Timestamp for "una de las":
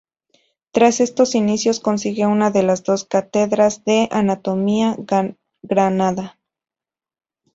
2.25-2.83